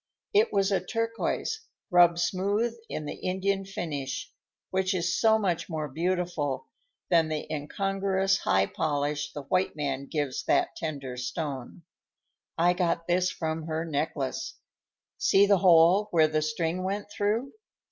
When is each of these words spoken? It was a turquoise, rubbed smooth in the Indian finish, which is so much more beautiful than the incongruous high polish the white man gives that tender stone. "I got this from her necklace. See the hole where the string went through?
It 0.33 0.51
was 0.51 0.71
a 0.71 0.83
turquoise, 0.83 1.59
rubbed 1.91 2.17
smooth 2.19 2.73
in 2.89 3.05
the 3.05 3.13
Indian 3.17 3.65
finish, 3.65 4.31
which 4.71 4.95
is 4.95 5.15
so 5.15 5.37
much 5.37 5.69
more 5.69 5.87
beautiful 5.87 6.65
than 7.11 7.27
the 7.27 7.45
incongruous 7.53 8.39
high 8.39 8.65
polish 8.65 9.31
the 9.31 9.43
white 9.43 9.75
man 9.75 10.07
gives 10.07 10.43
that 10.45 10.75
tender 10.75 11.17
stone. 11.17 11.83
"I 12.57 12.73
got 12.73 13.05
this 13.05 13.29
from 13.29 13.67
her 13.67 13.85
necklace. 13.85 14.55
See 15.19 15.45
the 15.45 15.57
hole 15.59 16.07
where 16.09 16.27
the 16.27 16.41
string 16.41 16.83
went 16.83 17.11
through? 17.11 17.51